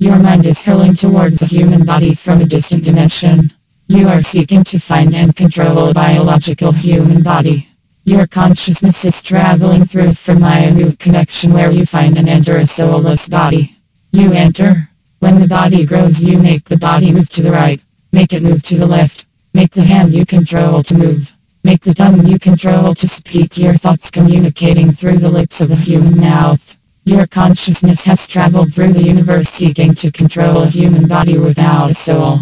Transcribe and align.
Your 0.00 0.18
mind 0.18 0.46
is 0.46 0.62
hurling 0.62 0.94
towards 0.94 1.42
a 1.42 1.44
human 1.44 1.84
body 1.84 2.14
from 2.14 2.40
a 2.40 2.46
distant 2.46 2.84
dimension. 2.84 3.52
You 3.86 4.08
are 4.08 4.22
seeking 4.22 4.64
to 4.64 4.78
find 4.78 5.14
and 5.14 5.36
control 5.36 5.90
a 5.90 5.92
biological 5.92 6.72
human 6.72 7.22
body. 7.22 7.68
Your 8.06 8.26
consciousness 8.26 9.04
is 9.04 9.20
traveling 9.20 9.84
through 9.84 10.14
from 10.14 10.42
a 10.42 10.70
new 10.70 10.96
connection 10.96 11.52
where 11.52 11.70
you 11.70 11.84
find 11.84 12.16
and 12.16 12.30
enter 12.30 12.56
a 12.56 12.66
soulless 12.66 13.28
body. 13.28 13.76
You 14.10 14.32
enter. 14.32 14.88
When 15.18 15.38
the 15.38 15.46
body 15.46 15.84
grows 15.84 16.18
you 16.18 16.38
make 16.38 16.66
the 16.66 16.78
body 16.78 17.12
move 17.12 17.28
to 17.28 17.42
the 17.42 17.52
right. 17.52 17.82
Make 18.10 18.32
it 18.32 18.42
move 18.42 18.62
to 18.62 18.78
the 18.78 18.86
left. 18.86 19.26
Make 19.52 19.72
the 19.72 19.82
hand 19.82 20.14
you 20.14 20.24
control 20.24 20.82
to 20.82 20.94
move. 20.94 21.36
Make 21.62 21.82
the 21.82 21.92
tongue 21.92 22.26
you 22.26 22.38
control 22.38 22.94
to 22.94 23.06
speak 23.06 23.58
your 23.58 23.74
thoughts 23.74 24.10
communicating 24.10 24.92
through 24.92 25.18
the 25.18 25.28
lips 25.28 25.60
of 25.60 25.70
a 25.70 25.76
human 25.76 26.18
mouth. 26.18 26.78
Your 27.10 27.26
consciousness 27.26 28.04
has 28.04 28.28
traveled 28.28 28.72
through 28.72 28.92
the 28.92 29.02
universe 29.02 29.50
seeking 29.50 29.96
to 29.96 30.12
control 30.12 30.62
a 30.62 30.68
human 30.68 31.08
body 31.08 31.38
without 31.38 31.90
a 31.90 31.94
soul. 31.94 32.38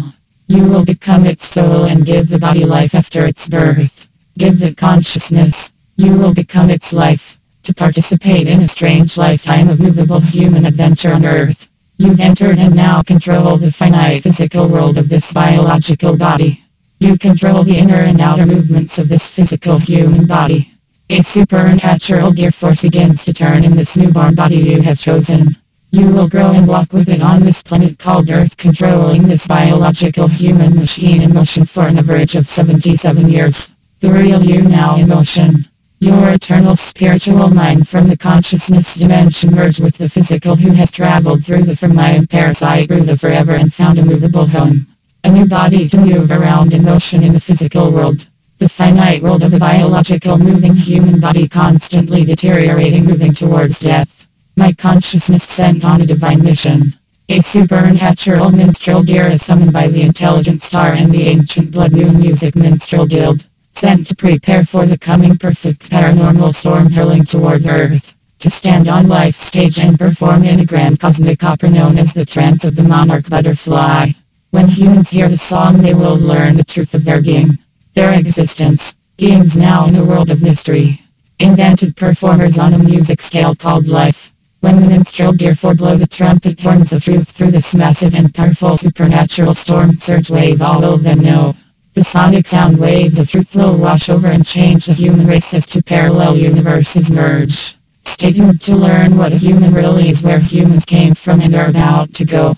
You 0.47 0.63
will 0.65 0.85
become 0.85 1.25
its 1.25 1.47
soul 1.47 1.85
and 1.85 2.05
give 2.05 2.29
the 2.29 2.37
body 2.37 2.65
life 2.65 2.93
after 2.93 3.25
its 3.25 3.49
birth. 3.49 4.07
Give 4.37 4.59
the 4.59 4.75
consciousness. 4.75 5.71
You 5.97 6.13
will 6.13 6.35
become 6.35 6.69
its 6.69 6.93
life. 6.93 7.39
To 7.63 7.73
participate 7.73 8.47
in 8.47 8.61
a 8.61 8.67
strange 8.67 9.17
lifetime 9.17 9.69
of 9.69 9.79
movable 9.79 10.19
human 10.19 10.67
adventure 10.67 11.13
on 11.13 11.25
Earth. 11.25 11.67
You've 11.97 12.19
entered 12.19 12.59
and 12.59 12.75
now 12.75 13.01
control 13.01 13.57
the 13.57 13.71
finite 13.71 14.21
physical 14.21 14.67
world 14.67 14.99
of 14.99 15.09
this 15.09 15.33
biological 15.33 16.15
body. 16.15 16.63
You 16.99 17.17
control 17.17 17.63
the 17.63 17.79
inner 17.79 18.01
and 18.01 18.21
outer 18.21 18.45
movements 18.45 18.99
of 18.99 19.09
this 19.09 19.27
physical 19.27 19.79
human 19.79 20.27
body. 20.27 20.68
A 21.11 21.23
supernatural 21.23 22.31
gear 22.33 22.51
force 22.51 22.83
begins 22.83 23.25
to 23.25 23.33
turn 23.33 23.63
in 23.63 23.75
this 23.75 23.97
newborn 23.97 24.35
body 24.35 24.57
you 24.57 24.83
have 24.83 24.99
chosen. 24.99 25.57
You 25.89 26.07
will 26.07 26.29
grow 26.29 26.51
and 26.51 26.67
walk 26.67 26.93
with 26.93 27.09
it 27.09 27.23
on 27.23 27.41
this 27.41 27.63
planet 27.63 27.97
called 27.97 28.29
Earth 28.29 28.55
controlling 28.57 29.23
this 29.23 29.47
biological 29.47 30.27
human 30.27 30.75
machine 30.75 31.23
in 31.23 31.33
motion 31.33 31.65
for 31.65 31.87
an 31.87 31.97
average 31.97 32.35
of 32.35 32.47
77 32.47 33.27
years. 33.27 33.71
The 34.01 34.11
real 34.11 34.43
you 34.43 34.61
now 34.61 34.97
in 34.97 35.09
motion. 35.09 35.67
Your 35.99 36.29
eternal 36.29 36.75
spiritual 36.75 37.49
mind 37.49 37.89
from 37.89 38.07
the 38.07 38.15
consciousness 38.15 38.93
dimension 38.93 39.49
merge 39.49 39.79
with 39.79 39.97
the 39.97 40.09
physical 40.09 40.57
who 40.57 40.73
has 40.73 40.91
traveled 40.91 41.43
through 41.43 41.63
the 41.63 41.75
Fermion 41.75 42.29
parasite 42.29 42.91
route 42.91 43.09
of 43.09 43.19
forever 43.19 43.53
and 43.53 43.73
found 43.73 43.97
a 43.97 44.05
movable 44.05 44.45
home. 44.45 44.85
A 45.23 45.31
new 45.31 45.47
body 45.47 45.89
to 45.89 45.97
move 45.97 46.29
around 46.29 46.71
in 46.71 46.83
motion 46.83 47.23
in 47.23 47.33
the 47.33 47.41
physical 47.41 47.91
world. 47.91 48.27
The 48.59 48.67
finite 48.67 49.21
world 49.21 49.43
of 49.43 49.53
a 49.53 49.57
biological 49.57 50.37
moving 50.37 50.75
human 50.75 51.21
body 51.21 51.47
constantly 51.47 52.25
deteriorating 52.25 53.05
moving 53.05 53.33
towards 53.33 53.79
death. 53.79 54.27
My 54.57 54.73
consciousness 54.73 55.45
sent 55.45 55.85
on 55.85 56.01
a 56.01 56.05
divine 56.05 56.43
mission. 56.43 56.93
A 57.29 57.39
supernatural 57.39 58.51
minstrel 58.51 59.01
gear 59.01 59.27
is 59.27 59.45
summoned 59.45 59.71
by 59.71 59.87
the 59.87 60.01
intelligent 60.01 60.61
star 60.61 60.91
and 60.91 61.09
the 61.09 61.29
ancient 61.29 61.71
blood 61.71 61.93
moon 61.93 62.19
music 62.19 62.57
minstrel 62.57 63.07
guild. 63.07 63.45
Sent 63.75 64.07
to 64.07 64.15
prepare 64.15 64.65
for 64.65 64.85
the 64.85 64.97
coming 64.97 65.37
perfect 65.37 65.89
paranormal 65.89 66.53
storm 66.53 66.91
hurling 66.91 67.23
towards 67.23 67.69
Earth. 67.69 68.13
To 68.39 68.49
stand 68.49 68.89
on 68.89 69.07
life 69.07 69.37
stage 69.37 69.79
and 69.79 69.97
perform 69.97 70.43
in 70.43 70.59
a 70.59 70.65
grand 70.65 70.99
cosmic 70.99 71.45
opera 71.45 71.69
known 71.69 71.97
as 71.97 72.13
the 72.13 72.25
trance 72.25 72.65
of 72.65 72.75
the 72.75 72.83
monarch 72.83 73.29
butterfly. 73.29 74.11
When 74.51 74.67
humans 74.67 75.11
hear 75.11 75.29
the 75.29 75.37
song 75.37 75.77
they 75.77 75.93
will 75.93 76.17
learn 76.17 76.57
the 76.57 76.65
truth 76.65 76.93
of 76.93 77.05
their 77.05 77.21
being. 77.21 77.57
Their 77.99 78.17
existence. 78.17 78.95
Beings 79.17 79.57
now 79.57 79.85
in 79.85 79.95
a 79.97 80.05
world 80.05 80.29
of 80.31 80.41
mystery. 80.41 81.01
Invented 81.37 81.97
performers 81.97 82.57
on 82.57 82.73
a 82.73 82.79
music 82.79 83.21
scale 83.21 83.53
called 83.53 83.89
life. 83.89 84.31
When 84.61 84.79
the 84.79 84.87
minstrel 84.87 85.33
gear 85.33 85.53
for 85.53 85.75
blow 85.75 85.97
the 85.97 86.07
trumpet 86.07 86.61
horns 86.61 86.93
of 86.93 87.03
truth 87.03 87.29
through 87.29 87.51
this 87.51 87.75
massive 87.75 88.15
and 88.15 88.33
powerful 88.33 88.77
supernatural 88.77 89.53
storm 89.53 89.99
surge 89.99 90.29
wave 90.29 90.61
all 90.61 90.81
of 90.85 91.03
them 91.03 91.19
know. 91.19 91.57
The 91.93 92.05
sonic 92.05 92.47
sound 92.47 92.77
waves 92.79 93.19
of 93.19 93.29
truth 93.29 93.53
will 93.53 93.77
wash 93.77 94.07
over 94.07 94.27
and 94.27 94.45
change 94.45 94.85
the 94.85 94.93
human 94.93 95.27
race 95.27 95.53
as 95.53 95.65
two 95.65 95.81
parallel 95.81 96.37
universes 96.37 97.11
merge. 97.11 97.75
Stay 98.05 98.31
tuned 98.31 98.61
to 98.61 98.77
learn 98.77 99.17
what 99.17 99.33
a 99.33 99.37
human 99.37 99.73
really 99.73 100.07
is 100.07 100.23
where 100.23 100.39
humans 100.39 100.85
came 100.85 101.15
from 101.15 101.41
and 101.41 101.53
are 101.53 101.67
about 101.67 102.13
to 102.13 102.23
go 102.23 102.55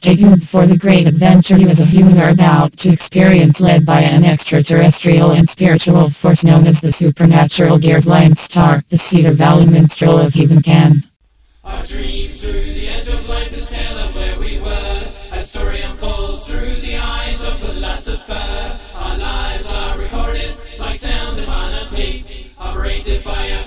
stay 0.00 0.12
you 0.14 0.34
for 0.38 0.66
the 0.66 0.78
great 0.78 1.06
adventure 1.06 1.58
you 1.58 1.68
as 1.68 1.78
a 1.78 1.84
human 1.84 2.18
are 2.18 2.30
about 2.30 2.74
to 2.74 2.88
experience 2.88 3.60
led 3.60 3.84
by 3.84 4.00
an 4.00 4.24
extraterrestrial 4.24 5.32
and 5.32 5.46
spiritual 5.46 6.08
force 6.08 6.42
known 6.42 6.66
as 6.66 6.80
the 6.80 6.90
supernatural 6.90 7.78
Gears 7.78 8.06
Lion 8.06 8.34
Star, 8.34 8.82
the 8.88 8.96
Cedar 8.96 9.32
Valley 9.32 9.66
Minstrel 9.66 10.18
of 10.18 10.34
Even 10.36 10.62
Can. 10.62 11.04
Our 11.64 11.84
dreams 11.84 12.40
through 12.40 12.72
the 12.72 12.88
edge 12.88 13.08
of 13.08 13.26
life, 13.26 13.50
this 13.50 13.68
tale 13.68 13.98
of 13.98 14.14
where 14.14 14.38
we 14.38 14.58
were, 14.58 15.12
a 15.32 15.44
story 15.44 15.82
unfolds 15.82 16.46
through 16.46 16.76
the 16.76 16.96
eyes 16.96 17.38
of 17.42 17.58
philosopher. 17.60 18.80
Our 18.94 19.18
lives 19.18 19.66
are 19.66 19.98
recorded 19.98 20.56
like 20.78 20.98
sound 20.98 21.40
upon 21.40 21.74
a 21.74 21.90
tape, 21.90 22.24
operated 22.56 23.22
by 23.22 23.44
a 23.44 23.66